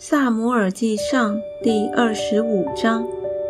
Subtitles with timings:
[0.00, 3.04] 萨姆尔记上第二十五章，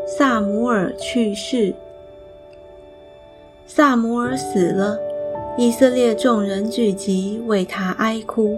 [0.06, 1.74] 萨姆尔去世。
[3.66, 4.98] 萨姆尔死了，
[5.58, 8.56] 以色列众人聚集为他哀哭，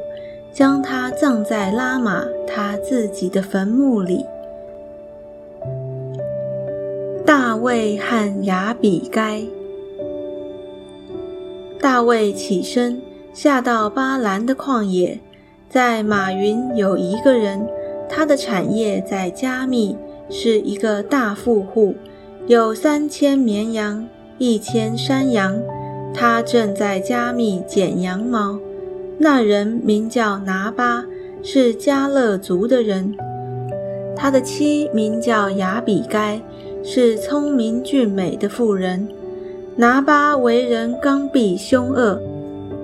[0.53, 4.25] 将他葬在拉玛他自己的坟墓里。
[7.27, 9.43] 大卫和亚比该。
[11.81, 13.03] 大卫起身，
[13.33, 15.19] 下到巴兰的旷野，
[15.69, 17.69] 在马云有一个人。
[18.11, 19.97] 他的产业在加密，
[20.29, 21.95] 是一个大富户，
[22.49, 24.07] 有三千绵羊，
[24.39, 25.59] 一千山羊。
[26.13, 28.59] 他正在加密剪羊毛。
[29.17, 31.05] 那人名叫拿巴，
[31.43, 33.15] 是加勒族的人。
[34.17, 36.41] 他的妻名叫雅比该，
[36.83, 39.07] 是聪明俊美的妇人。
[39.77, 42.21] 拿巴为人刚愎凶恶。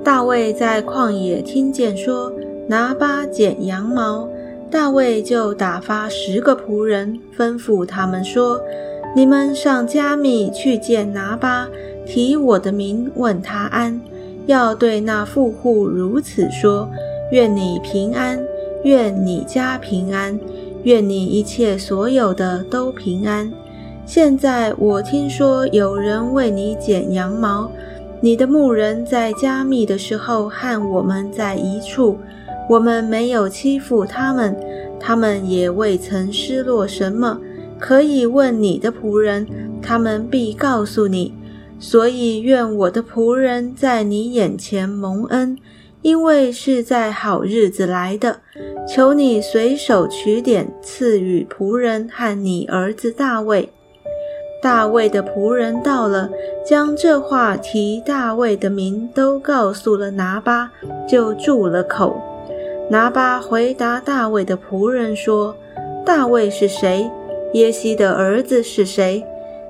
[0.05, 2.33] 大卫在旷野听见说，
[2.69, 4.29] 拿巴剪羊毛。
[4.77, 8.61] 大卫就打发十个仆人，吩咐他们说
[9.17, 11.67] ：“你们上加密去见拿巴，
[12.05, 13.99] 提我的名，问他安。
[14.45, 16.87] 要对那富户如此说：
[17.33, 18.39] 愿你平安，
[18.85, 20.39] 愿你家平安，
[20.83, 23.51] 愿你一切所有的都平安。
[24.05, 27.73] 现在我听说有人为你剪羊毛，
[28.21, 32.19] 你的牧人在加密的时候和我们在一处。”
[32.69, 34.57] 我们没有欺负他们，
[34.99, 37.39] 他们也未曾失落什么。
[37.79, 39.47] 可以问你的仆人，
[39.83, 41.35] 他们必告诉你。
[41.79, 45.59] 所以愿我的仆人在你眼前蒙恩，
[46.01, 48.41] 因为是在好日子来的。
[48.89, 53.69] 求你随手取点赐予仆人和你儿子大卫。
[54.63, 56.31] 大卫的仆人到了，
[56.65, 60.73] 将这话提大卫的名都告诉了拿巴，
[61.07, 62.19] 就住了口。
[62.89, 65.57] 拿巴回答大卫的仆人说
[66.07, 67.11] ：“大卫是谁？
[67.53, 69.25] 耶西的儿子是谁？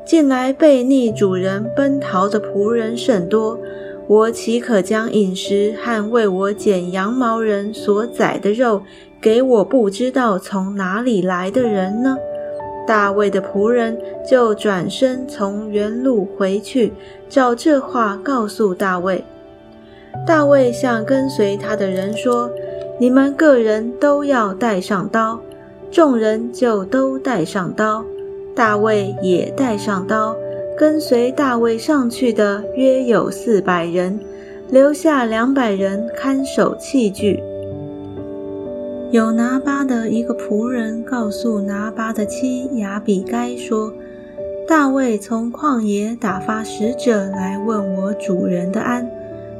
[0.04, 3.58] 近来被逆主人奔逃的仆人甚多，
[4.06, 8.82] 我岂可将饮食和为我剪羊毛人所宰的肉
[9.18, 12.18] 给我不知道从哪里来的人呢？”
[12.86, 16.92] 大卫的仆人就转身从原路回去，
[17.30, 19.24] 照这话告诉大卫。
[20.26, 22.50] 大卫向跟随他的人说。
[22.98, 25.38] 你们个人都要带上刀，
[25.90, 28.02] 众人就都带上刀，
[28.54, 30.34] 大卫也带上刀。
[30.78, 34.18] 跟随大卫上去的约有四百人，
[34.70, 37.42] 留下两百人看守器具。
[39.10, 43.90] 有拿巴的一个仆人告诉拿巴的妻雅比该说
[44.68, 49.08] ：“大卫从旷野打发使者来问我主人的安，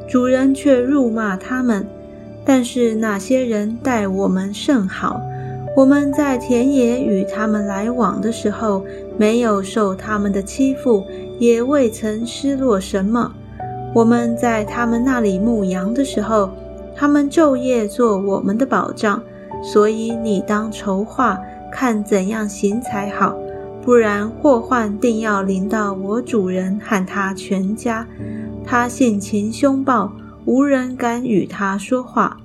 [0.07, 1.87] 主人却辱骂他们。”
[2.47, 5.21] 但是那些人待我们甚好，
[5.77, 8.85] 我们在田野与他们来往的时候，
[9.19, 11.05] 没有受他们的欺负，
[11.41, 13.33] 也未曾失落什么。
[13.93, 16.51] 我们在他们那里牧羊的时候，
[16.95, 19.21] 他们昼夜做我们的保障。
[19.63, 21.37] 所以你当筹划，
[21.73, 23.37] 看怎样行才好，
[23.83, 28.07] 不然祸患定要临到我主人和他全家。
[28.65, 30.13] 他性情凶暴。
[30.47, 32.39] 无人敢与他说话。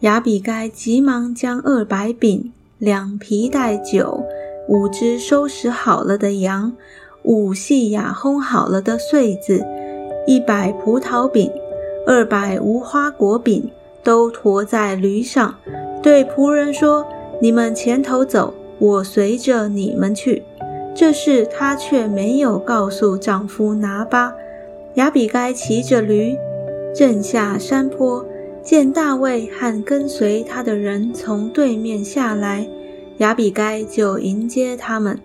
[0.00, 4.22] 亚比该急忙将二百饼、两皮带酒、
[4.68, 6.72] 五只收拾好了的羊、
[7.22, 9.66] 五细雅烘好了的穗子、
[10.26, 11.50] 一百葡萄饼、
[12.06, 13.70] 二百无花果饼，
[14.02, 15.54] 都驮在驴上，
[16.02, 17.06] 对仆人说
[17.42, 20.42] ：“你们前头走，我随着你们去。”
[20.96, 24.32] 这事她却没有告诉丈夫拿巴。
[24.94, 26.36] 亚比该骑着驴。
[26.94, 28.24] 正下山坡，
[28.62, 32.68] 见大卫和跟随他的人从对面下来，
[33.18, 35.18] 亚比该就迎接他们。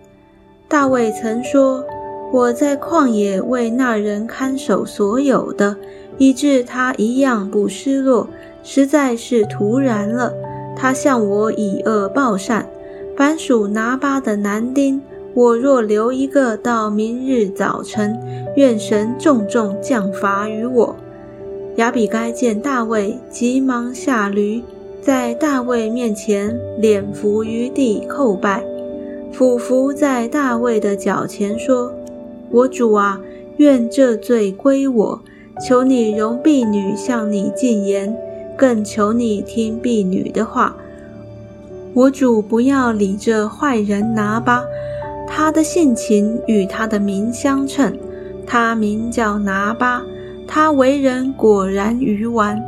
[0.67, 1.83] 大卫曾说
[2.31, 5.75] ：“我在旷野为那人看守所有的，
[6.17, 8.27] 以致他一样不失落，
[8.63, 10.33] 实在是突然了。
[10.75, 12.67] 他向我以恶报善，
[13.17, 15.01] 凡属拿巴的男丁，
[15.33, 18.17] 我若留一个到明日早晨，
[18.55, 20.95] 愿神重重降罚于我。”
[21.77, 24.63] 亚比该见大卫，急忙下驴，
[25.01, 28.63] 在大卫面前脸伏于地叩拜，
[29.33, 31.93] 俯伏在大卫的脚前说
[32.49, 33.19] ：“我主啊，
[33.57, 35.21] 愿这罪归我。
[35.65, 38.15] 求你容婢女向你进言，
[38.57, 40.77] 更求你听婢女的话。
[41.93, 44.63] 我主不要理这坏人拿巴，
[45.27, 47.97] 他的性情与他的名相称，
[48.47, 50.01] 他名叫拿巴。”
[50.47, 52.61] 他为人果然愚顽，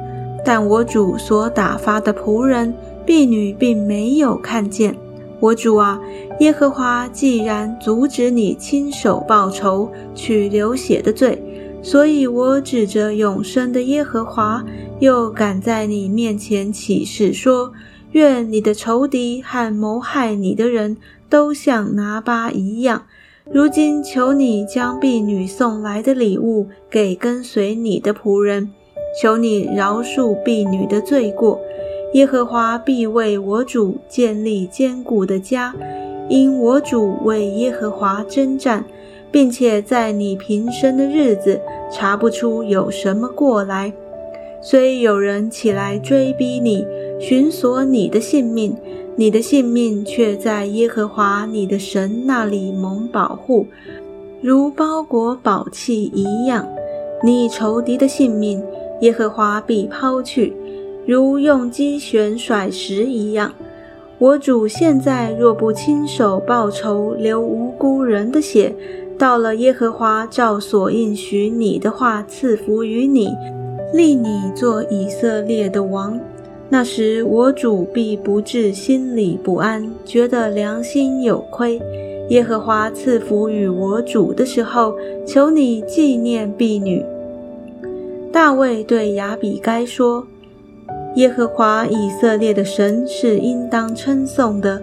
[0.43, 2.73] 但我主所打发的仆人
[3.05, 4.95] 婢女并没有看见。
[5.39, 6.01] 我主啊，
[6.39, 11.41] 耶和华既然阻止你亲手报仇，取流血的罪，
[11.83, 14.63] 所以我指着永生的耶和华，
[14.99, 17.71] 又敢在你面前起誓说：
[18.13, 20.97] 愿你的仇敌和谋害你的人
[21.29, 23.03] 都像拿巴一样。
[23.49, 28.69] 如今求你将婢女送来的礼物给跟随你的仆人，
[29.21, 31.59] 求你饶恕婢女的罪过。
[32.13, 35.73] 耶和华必为我主建立坚固的家，
[36.29, 38.83] 因我主为耶和华征战，
[39.31, 43.93] 并且在你平生的日子查不出有什么过来。
[44.61, 46.85] 虽有人起来追逼你，
[47.17, 48.75] 寻索你的性命，
[49.19, 53.65] 你的性命却在耶和华你的神那里蒙保护，
[54.41, 56.67] 如包裹宝器一样。
[57.23, 58.63] 你仇敌的性命，
[59.01, 60.53] 耶和华必抛去。
[61.07, 63.51] 如用机旋甩石一样，
[64.19, 68.75] 我主现在若不亲手报仇，流无辜人的血，
[69.17, 73.29] 到了耶和华照所应许你的话赐福于你，
[73.93, 76.19] 立你做以色列的王，
[76.69, 81.81] 那时我主必不至心里不安，觉得良心有亏。
[82.29, 87.03] 耶和华赐福与我主的时候，求你纪念婢女。
[88.33, 90.27] 大卫对亚比该说。
[91.15, 94.79] 耶和华以色列的神是应当称颂的，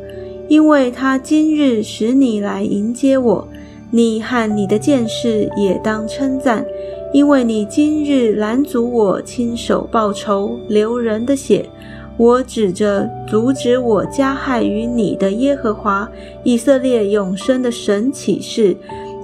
[0.48, 3.46] 因为他今日使你来迎接我。
[3.92, 6.66] 你和你的剑士也当称赞，
[7.14, 11.70] 因为你今日拦阻我亲手报仇，流人的血。
[12.16, 16.08] 我指着阻止我加害于你的耶和华
[16.42, 18.76] 以色列永生的神起誓：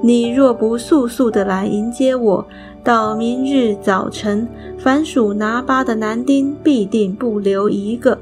[0.05, 2.47] 你若不速速的来迎接我。
[2.85, 4.47] 到明日早晨，
[4.79, 8.17] 凡属拿巴的男丁必定不留一个。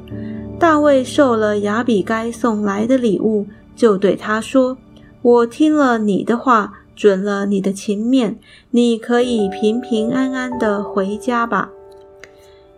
[0.58, 3.44] 大卫受了亚比该送来的礼物，
[3.76, 4.78] 就对他说
[5.20, 8.36] ：“我听了你的话，准了你的情面，
[8.72, 11.70] 你可以平平安安的回家吧。”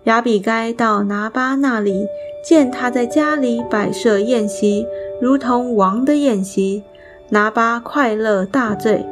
[0.05, 2.07] 亚比该到拿巴那里，
[2.45, 4.87] 见他在家里摆设宴席，
[5.21, 6.83] 如同王的宴席。
[7.31, 9.07] 拿巴快乐大醉。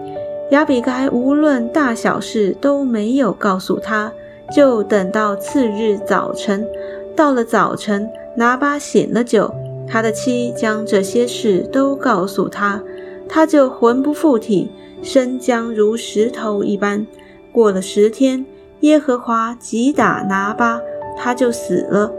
[0.50, 4.12] 亚比该无论大小事都没有告诉他，
[4.55, 6.66] 就等到次日早晨。
[7.14, 9.52] 到了早晨，拿巴醒了酒，
[9.87, 12.82] 他的妻将这些事都告诉他，
[13.28, 14.70] 他就魂不附体，
[15.03, 17.06] 身僵如石头一般。
[17.53, 18.45] 过了十天，
[18.81, 20.81] 耶和华击打拿巴，
[21.17, 22.12] 他就死了。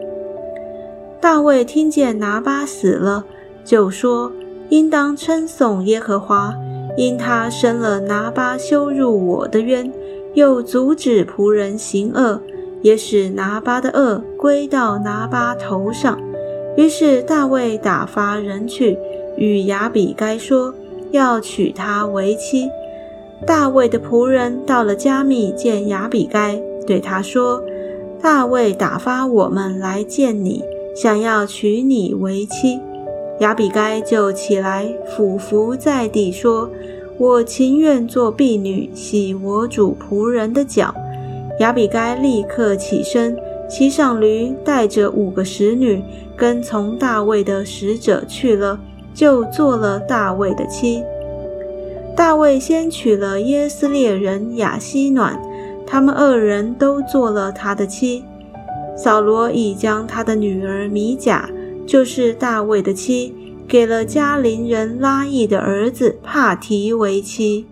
[1.21, 3.25] 大卫听见拿巴死了，
[3.63, 4.31] 就说
[4.69, 6.53] ：“应当称颂耶和华。”
[6.97, 9.89] 因他生了拿巴羞辱我的冤，
[10.33, 12.41] 又阻止仆人行恶，
[12.81, 16.19] 也使拿巴的恶归到拿巴头上。
[16.75, 18.97] 于是大卫打发人去
[19.37, 20.73] 与亚比该说，
[21.11, 22.69] 要娶她为妻。
[23.45, 27.63] 大卫的仆人到了加密见亚比该，对他说
[28.21, 30.61] ：“大卫打发我们来见你，
[30.95, 32.79] 想要娶你为妻。”
[33.39, 36.69] 亚比该就起来俯伏在地说
[37.17, 40.93] ：“我情愿做婢女，洗我主仆人的脚。”
[41.61, 43.37] 亚比该立刻起身，
[43.69, 46.03] 骑上驴，带着五个使女，
[46.35, 48.77] 跟从大卫的使者去了，
[49.19, 51.03] 就做了大卫的妻。
[52.15, 55.37] 大卫先娶了耶斯列人雅西暖，
[55.85, 58.23] 他们二人都做了他的妻。
[58.95, 61.49] 扫罗已将他的女儿米甲。
[61.85, 63.33] 就是大卫的妻，
[63.67, 67.65] 给了加林人拉亿的儿子帕提为妻。